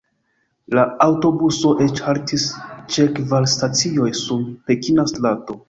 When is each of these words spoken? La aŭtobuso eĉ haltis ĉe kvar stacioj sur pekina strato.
La 0.77 0.85
aŭtobuso 1.07 1.73
eĉ 1.85 2.01
haltis 2.07 2.47
ĉe 2.95 3.07
kvar 3.21 3.47
stacioj 3.55 4.11
sur 4.25 4.45
pekina 4.71 5.11
strato. 5.17 5.59